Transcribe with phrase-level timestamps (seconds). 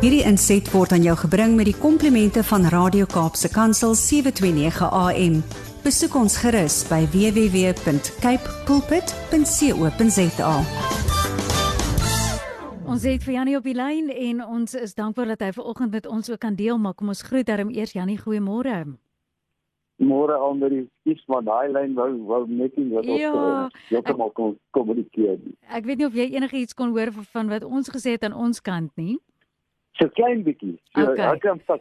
[0.00, 5.34] Hierdie inset word aan jou gebring met die komplimente van Radio Kaapse Kansel 729 AM.
[5.84, 10.54] Besoek ons gerus by www.cape pulpit.co.za.
[12.90, 16.08] Ons het vir Janie op die lyn en ons is dankbaar dat hy vanoggend met
[16.10, 16.96] ons ook kan deel maak.
[17.00, 18.82] Kom ons groet hom eers Janie, goeiemôre.
[20.00, 24.30] Môre onder die skies maar daai lyn wou wou net nie wat ons Ja, heeltemal
[24.32, 25.52] kon kommunikeer nie.
[25.68, 28.32] Ek weet nie of jy enigiets kon hoor van- van wat ons gesê het aan
[28.32, 29.18] ons kant nie.
[29.98, 30.78] So klein bietjie.
[30.94, 31.26] So Okay.
[31.34, 31.80] ek kan pak.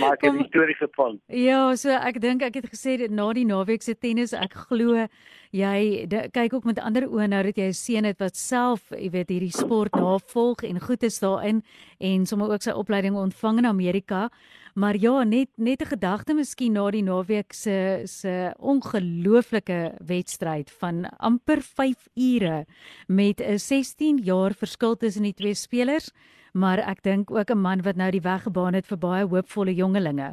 [0.00, 1.20] Maar ek het Kom- die storie gevang.
[1.28, 5.06] Ja, so ek dink ek het gesê dat na die naweek se tennis, ek glo
[5.52, 8.90] jy de, kyk ook met ander oë nou dat jy 'n seun het wat self,
[8.90, 11.62] jy weet, hierdie sport navolg en goed is daarin
[12.00, 14.30] en sommer ook sy opleiding ontvang in Amerika.
[14.74, 21.04] Maar ja, net net 'n gedagte miskien na die naweek se se ongelooflike wedstryd van
[21.20, 22.66] amper 5 ure
[23.08, 26.10] met 'n 16 jaar verskil tussen die twee spelers,
[26.56, 29.74] maar ek dink ook 'n man wat nou die weg gebaan het vir baie hoopvolle
[29.74, 30.32] jongelinge.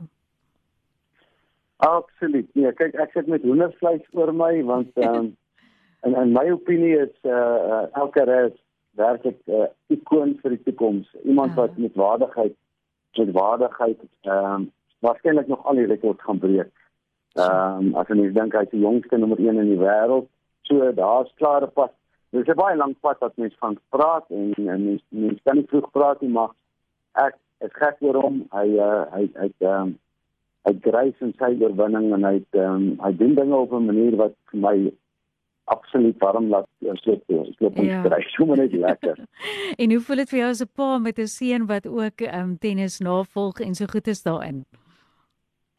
[1.76, 2.50] Absoluut.
[2.56, 5.38] Nee, kyk ek sit met hoendervleis oor my want ehm um,
[6.04, 8.56] in in my opinie is uh, uh elke res
[8.96, 11.16] werklik 'n uh, ikoon vir die toekoms.
[11.24, 11.56] Iemand Ah.
[11.56, 12.56] wat met waardigheid
[13.18, 16.74] met waardigheid ehm um, waarskynlik nog al die rekords gaan breek.
[17.34, 20.28] Ehm um, as jy dink hy's die jongste nommer 1 in die wêreld,
[20.62, 21.92] so daar's klare pad.
[22.34, 25.68] Dis 'n baie lank pad wat mens van praat en, en mens mens kan nie
[25.70, 26.50] vroeg praat nie, maar
[27.22, 28.40] ek is gek oor hom.
[28.52, 29.94] Hy uh, hy hy ehm um,
[30.66, 34.16] hy grys in sy oorwinning en hy het, um, hy doen dinge op 'n manier
[34.16, 34.92] wat vir my
[35.66, 36.68] absoluut warm laat
[37.04, 37.24] sleep.
[37.30, 38.02] Ek loop Ja.
[38.02, 39.18] ons kry sommer net lekker.
[39.82, 42.40] En hoe voel dit vir jou as 'n pa met 'n seun wat ook ehm
[42.50, 44.66] um, tennis navolg en so goed is daarin?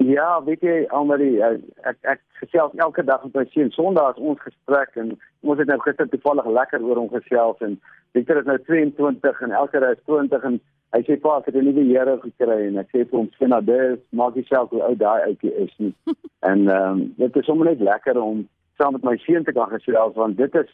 [0.05, 3.71] Ja, weet jy, Almarie, ek ek, ek gesels elke dag met my seun.
[3.73, 5.15] Sondag is ons gesprek en
[5.47, 7.79] ons het nou gister toevallig lekker oor hom gesels en
[8.17, 10.59] Victor is nou 22 en elke dag is 20 en
[10.95, 13.55] hy sê pa, ek het 'n nuwe Here gekry en ek sê vir hom, "Sien
[13.65, 15.95] dis, maak jouself hoe oud daai ouetjie is nie."
[16.51, 19.71] en ehm um, dit is sommer net lekker om saam met my seun te kan
[19.71, 20.71] gesels want dit is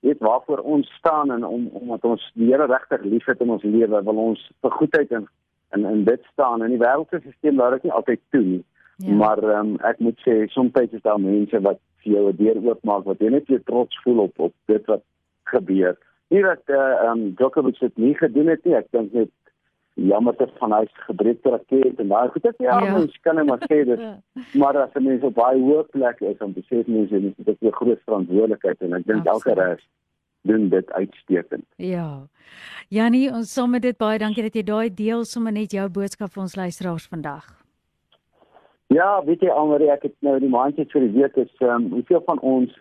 [0.00, 4.04] weet waarvoor ons staan en om omdat ons die Here regtig liefhet in ons lewe,
[4.04, 5.28] wil ons vir goedheid en
[5.70, 8.64] en en dit staan in die wêreldse stelsel laat dit nie altyd toe nie.
[8.96, 9.14] Ja.
[9.14, 12.62] Maar ehm um, ek moet sê soms is daar mense wat vir jou 'n deur
[12.64, 15.02] oopmaak wat jy net weer trots voel op op dit wat
[15.44, 15.96] gebeur.
[16.28, 18.74] Nie dat eh uh, ehm um, Djokovic dit nie gedoen het nie.
[18.74, 19.30] Ek dink net
[19.96, 22.84] jammer te van hy gebreekte raket en daai goed ek ja, Ja.
[22.84, 22.92] ja.
[22.98, 24.00] mens kan net maar sê dit
[24.60, 27.72] maar as 'n mens op baie hoë plek is om sê mense dis dit 'n
[27.72, 29.80] groot verantwoordelikheid en ek dink elke Absoluut.
[30.46, 31.64] Doen dit uitstekend.
[31.76, 32.26] Ja.
[32.88, 36.42] Janie, ons sommer dit baie dankie dat jy daai deel sommer net jou boodskap vir
[36.42, 37.46] ons luisteraars vandag.
[38.94, 41.88] Ja, weet jy Almarie, ek het nou die maandjie vir die week is ehm um,
[41.96, 42.74] hoeveel van ons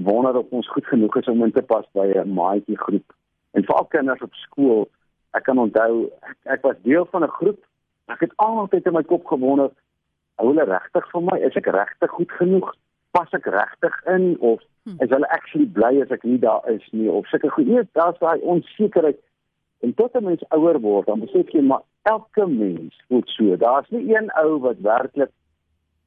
[0.00, 3.12] wonder of ons goed genoeg is om in te pas by 'n maatjie groep.
[3.52, 4.88] En veral kinders op skool.
[5.32, 7.60] Ek kan onthou ek, ek was deel van 'n groep.
[8.06, 9.70] Ek het altyd in my kop gewonder,
[10.36, 11.38] hou hulle regtig vir my?
[11.38, 12.74] Is ek regtig goed genoeg?
[13.12, 14.60] Pas ek regtig in of
[14.98, 17.68] is hulle actually bly as ek nie daar is nie of sulke goed.
[17.68, 19.20] Nee, daar's daai onsekerheid.
[19.82, 23.56] En tot 'n mens ouer word, dan besef jy maar elke mens voel so.
[23.56, 25.30] Daar's nie een ou wat werklik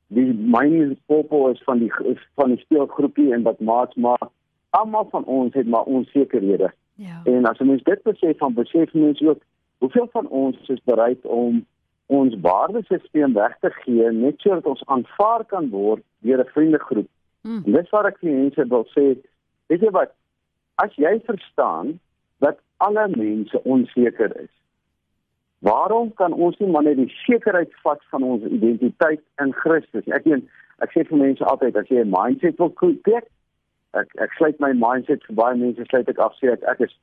[0.08, 4.30] die myn popo is van die is van die speelgroepie en wat maats maak.
[4.70, 6.74] Almal van ons het maar onsekerhede.
[6.96, 7.22] Ja.
[7.24, 9.42] En as 'n mens dit besef, dan besef mense ook
[9.78, 11.66] hoeveel van ons is bereid om
[12.08, 17.10] ons waardesisteem weg te gee net sodat ons aanvaar kan word deur 'n vriendegroep.
[17.42, 17.62] Mm.
[17.66, 19.18] En dis wat ek vir mense wil sê,
[19.68, 20.12] weet jy wat?
[20.76, 22.00] As jy verstaan
[22.40, 24.54] dat alle mense onseker is,
[25.60, 30.08] waarom kan ons nie maar net die sekerheid vat van ons identiteit in Christus?
[30.08, 33.26] Ek meen, ek sê vir mense altyd as jy 'n mindset wil kweek,
[33.94, 36.94] ek ek sluit my mindset vir baie mense sluit ek af sê ek, ek is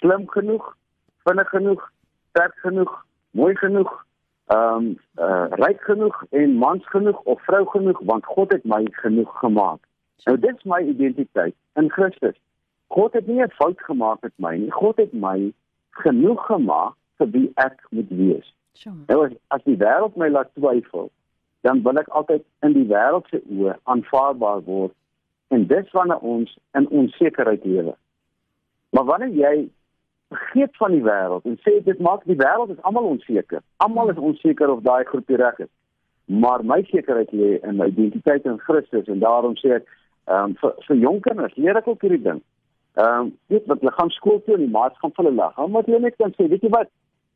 [0.00, 0.76] slim genoeg,
[1.24, 1.82] vinnig genoeg,
[2.30, 2.92] sterk genoeg,
[3.32, 3.92] mooi genoeg,
[4.50, 8.82] ehm um, uh, ryk genoeg en mans genoeg of vrou genoeg want God het my
[8.90, 9.80] genoeg gemaak.
[10.24, 12.34] Nou dit is my identiteit in Christus.
[12.86, 14.70] God het nie 'n fout gemaak met my nie.
[14.70, 15.52] God het my
[15.90, 18.54] genoeg gemaak vir wie ek moet wees.
[18.72, 18.92] Sjoe.
[19.06, 21.10] Nou as, as die wêreld my laat twyfel,
[21.60, 24.94] dan wil ek altyd in die wêreld se oë aanvaarbaar word
[25.48, 27.94] en dis wanneer ons in onsekerheid lewe.
[28.90, 29.68] Maar wanneer jy
[30.30, 33.62] vergeet van die wêreld en sê dit maak die wêreld is almal onseker.
[33.84, 35.72] Almal is onseker of daai groep reg is.
[36.42, 39.88] Maar my sekerheid lê in my identiteit in Christus en daarom sê ek
[40.30, 42.42] ehm um, vir, vir jong kinders leer ek ook hierdie ding.
[43.02, 45.58] Ehm um, weet wat hulle gaan skool toe en die maats gaan vir hulle lag.
[45.74, 46.92] Maar jy net kan sê, weet jy wat?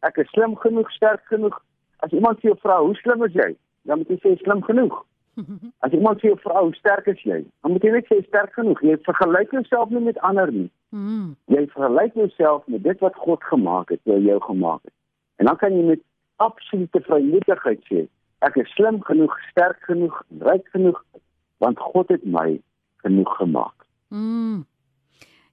[0.07, 1.59] Ek is slim genoeg, sterk genoeg.
[2.07, 3.55] As iemand vir jou vra, "Hoe slim is jy?"
[3.85, 4.95] dan moet jy sê slim genoeg.
[5.85, 8.53] As iemand vir jou vra, "Hoe sterk is jy?" dan moet jy net sê sterk
[8.53, 8.81] genoeg.
[8.83, 10.71] Jy vergelyk jouself nie met ander nie.
[10.95, 11.33] Mm.
[11.51, 14.95] Jy vergelyk jouself met dit wat God gemaak het, wat jou gemaak het.
[15.43, 16.03] En dan kan jy met
[16.43, 18.05] absolute vrymoedigheid sê,
[18.47, 21.01] ek is slim genoeg, sterk genoeg, ryk genoeg
[21.63, 22.61] want God het my
[23.03, 23.87] genoeg gemaak.
[24.15, 24.63] Mm.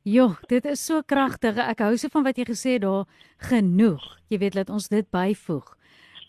[0.06, 1.58] Jo, dit is so kragtig.
[1.62, 3.06] Ek hou so van wat jy gesê het daar,
[3.50, 4.06] genoeg.
[4.34, 5.68] Jy weet dat ons dit byvoeg.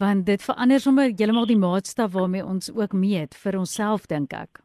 [0.00, 4.60] Want dit verander sommer heeltemal die maatstaf waarmee ons ook meet vir onsself dink ek.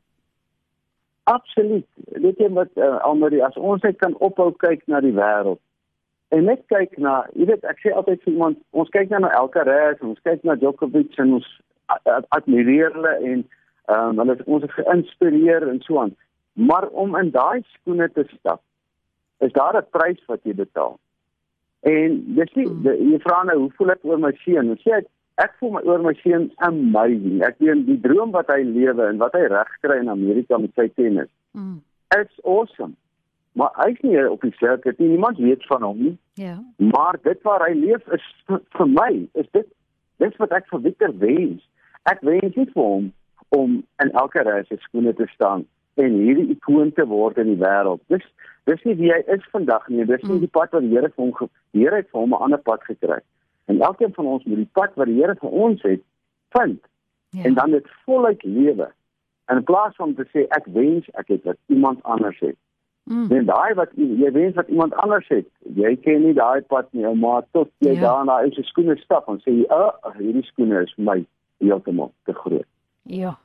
[1.28, 1.88] Absoluut.
[2.24, 5.60] Weet jy wat uh, Almarie, as ons net kan ophou kyk na die wêreld
[6.36, 9.32] en net kyk na, jy weet, ek sê altyd vir iemand, ons kyk nou na
[9.38, 11.50] Alcaraz, ons kyk na Djokovic en ons
[12.36, 13.44] admireer hulle en
[13.88, 16.12] ehm um, hulle ons het geïnspireer en so aan.
[16.60, 18.60] Maar om in daai skoene te stap,
[19.40, 20.98] is daar 'n prys wat jy betaal.
[21.88, 23.12] En dis nie hmm.
[23.14, 24.72] jy vra nou hoe voel ek oor my seun?
[24.76, 25.08] Ek sê ek
[25.60, 27.42] voel my oor my seun amazing.
[27.46, 30.88] Ek weet die droom wat hy lewe en wat hy regkry in Amerika met sy
[30.98, 31.30] tennis.
[31.54, 31.78] Mm.
[32.16, 32.96] It's awesome.
[33.58, 35.12] Maar hy is nie op die sirkuit nie.
[35.14, 36.16] Niemand weet van hom nie.
[36.42, 36.58] Ja.
[36.78, 39.70] Maar dit waar hy leef is vir my is dit
[40.22, 41.64] dis wat ek vir Victor wens.
[42.10, 43.10] Ek wens nie vir hom
[43.56, 45.66] om in elke reis se skoene te staan
[46.02, 48.02] en hierdie ikoon te word in die wêreld.
[48.14, 48.26] Dis
[48.70, 50.06] dis nie wie hy is vandag nie.
[50.06, 52.62] Dis nie die pad wat die Here vir hom geheer het vir hom 'n ander
[52.62, 53.22] pad gekry.
[53.68, 56.04] En elkeen van ons moet die pad wat die Here vir ons het
[56.56, 56.80] vind
[57.36, 57.44] ja.
[57.44, 58.92] en dan dit voluit lewe.
[59.52, 62.56] In plaas van te sê ek wens ek het wat iemand anders het.
[63.08, 63.32] Mm.
[63.32, 65.48] En daai wat jy wens wat iemand anders het,
[65.80, 68.02] jy ken nie daai pad nie, maar tot jy ja.
[68.04, 71.26] daarna in sy skoene stap en sê, "Ag, oh, hierdie skoene is my
[71.64, 72.68] heeltemal te groot."
[73.04, 73.38] Ja.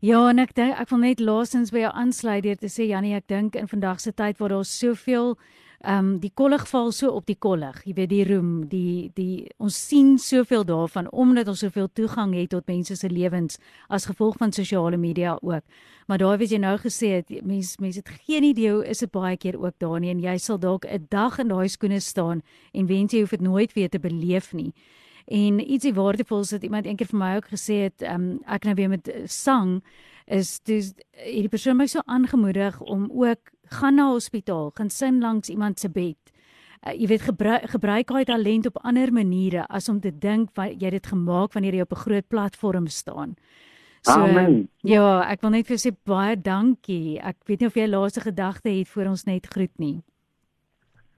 [0.00, 3.14] Ja, en ek dink ek wil net laasens by jou aansluit deur te sê Jannie,
[3.14, 5.36] ek dink in vandag se tyd waar daar soveel
[5.80, 7.78] ehm um, die kollig val so op die kollig.
[7.88, 12.50] Jy weet die roem, die die ons sien soveel daarvan omdat ons soveel toegang het
[12.52, 13.56] tot mense se lewens
[13.88, 15.64] as gevolg van sosiale media ook.
[16.06, 19.10] Maar daai wat jy nou gesê het, mense mense het geen idee hoe is dit
[19.10, 22.42] baie keer ook daar nie en jy sal dalk 'n dag in daai skoene staan
[22.74, 24.74] en wens jy hoef dit nooit weer te beleef nie.
[25.26, 28.88] En ietsie waardevols wat iemand eendag vir my ook gesê het, um, ek nou weer
[28.88, 29.82] met eh, sang
[30.26, 30.92] is dis
[31.24, 35.88] hierdie persoon my so aangemoedig om ook gaan na hospitaal, gaan sin langs iemand se
[35.88, 36.18] bed.
[36.80, 40.80] Uh, jy weet gebruik gebruik daai talent op ander maniere as om te dink wat
[40.80, 43.36] jy dit gemaak wanneer jy op 'n groot platform staan.
[44.02, 44.68] So Amen.
[44.80, 47.20] ja, ek wil net vir sê baie dankie.
[47.20, 50.02] Ek weet nie of jy 'n laaste gedagte het voor ons net groet nie.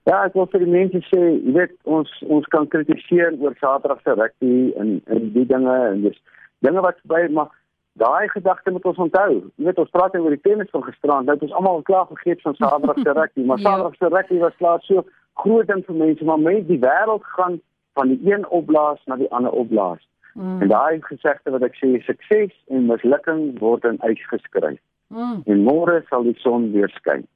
[0.02, 4.00] Ja, ek wil vir die mense sê, jy weet ons ons kan kritiseer oor Saterdag
[4.02, 6.18] se rugby en en die dinge en dis
[6.66, 7.54] dinge wat by maar
[7.92, 9.32] daai gedagte moet ons onthou.
[9.56, 12.40] Jy weet ons praat oor die tennis van gisterand, nou het ons almal klaar vergeet
[12.44, 13.68] van Saterdag se rugby, maar ja.
[13.68, 15.04] Saterdag se rugby was klaar so
[15.42, 17.60] groot ding vir mense, maar mense die wêreld gaan
[17.98, 20.00] van die een opblaas na die ander opblaas.
[20.34, 20.62] Mm.
[20.64, 24.80] En daai gesegde wat ek sê, sukses en mislukking word in ys geskryf.
[25.12, 25.42] Mm.
[25.44, 27.26] En môre sal die son weer skyn.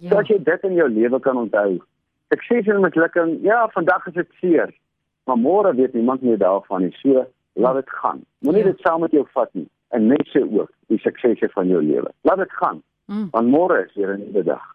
[0.00, 0.10] Ja.
[0.10, 1.78] So as jy dit in jou lewe kan onthou,
[2.34, 4.74] sukses en mislukking, ja, vandag is dit seer,
[5.30, 6.94] maar môre weet niemand meer daarvan nie.
[6.98, 8.24] So laat dit gaan.
[8.42, 8.72] Moenie ja.
[8.72, 12.10] dit saam met jou vat nie en so ook die suksese van jou lewe.
[12.22, 12.82] Laat dit gaan.
[13.06, 13.28] Mm.
[13.30, 14.66] Want môre is weer 'n nuwe dag.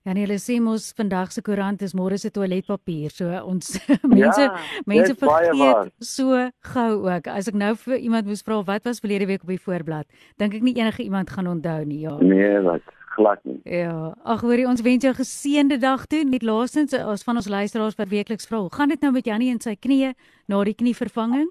[0.00, 3.10] Ja, nee, hulle sê mos vandag se koerant is môre se toiletpapier.
[3.12, 4.54] So ons mense ja,
[4.88, 7.28] mense vergeet so gou ook.
[7.28, 10.08] As ek nou vir iemand moes vra wat was verlede week op die voorblad,
[10.40, 12.16] dink ek nie enige iemand gaan onthou nie, ja.
[12.16, 12.82] Nee, wat
[13.12, 13.60] glad nie.
[13.68, 16.24] Ja, ag hoorie ons wens jou geseënde dag toe.
[16.24, 19.60] Net laasens as van ons luisteraars wat weekliks vra, gaan dit nou met Jannie en
[19.60, 20.14] sy knie
[20.48, 21.50] na die knievervanging?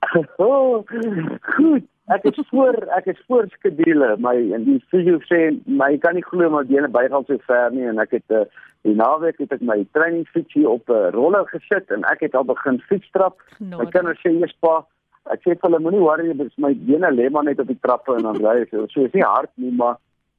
[0.40, 1.84] Oh, goed.
[2.10, 4.16] Ek is voor ek is voor skedule.
[4.18, 7.86] My en die fisio sê my kan nie glo maar bene bygaan so ver nie
[7.86, 8.44] en ek het uh,
[8.86, 12.34] die naweek het ek my training fietsie op 'n uh, roller gesit en ek het
[12.34, 13.38] al begin fietstrap.
[13.60, 14.82] My kinders sê eers pa
[15.28, 18.24] Ek sê vir hulle moenie worry, my bene lê maar net op die trappe en
[18.26, 18.86] dan ry ek so.
[18.88, 19.98] So is nie hard nie, maar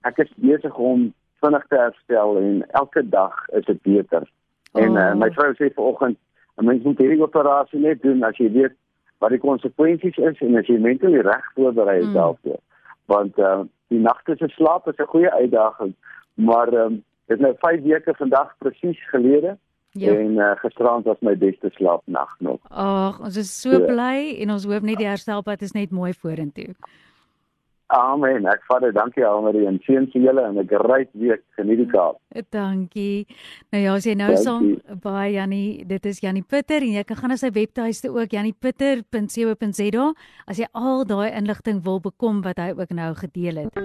[0.10, 1.14] ek is besig om
[1.44, 4.28] vinnig te herstel en elke dag is dit beter.
[4.74, 5.04] En oh.
[5.04, 6.18] uh, my vrou sê vanoggend,
[6.58, 8.76] 'n mens moet hierdie operasie net doen as jy weet
[9.22, 12.18] wat die konsekwensies is en as jy mentaal reg voorberei is mm.
[12.18, 12.60] daarvoor.
[13.12, 13.60] Want uh,
[13.94, 15.94] die nagte se slaap is 'n goeie uitdaging,
[16.34, 19.58] maar um, dit is nou 5 weke vandag presies gelede.
[19.92, 20.16] Ja.
[20.16, 22.60] En uh, gisterand was my beste slaapnag nog.
[22.70, 23.86] Ag, ons is so ja.
[23.86, 26.72] bly en ons hoop net die herstelpad is net mooi vorentoe.
[27.92, 28.46] Amen.
[28.48, 31.44] Ek vader, dankie Almarie en seën vir julle en 'n great week.
[31.60, 32.16] Geniet die Kaap.
[32.50, 33.28] Dankie.
[33.72, 37.18] Nou ja, as jy nou saam by Jannie, dit is Jannie Pitter en jy kan
[37.18, 40.14] gaan na sy webtuiste ook janniepitter.co.za
[40.48, 43.76] as jy al daai inligting wil bekom wat hy ook nou gedeel het.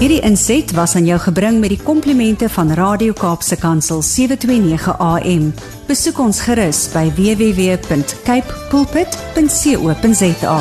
[0.00, 5.52] Hierdie inset was aan jou gebring met die komplimente van Radio Kaapse Kansel 729 AM.
[5.86, 10.58] Besoek ons gerus by www.cape pulpit.co.za.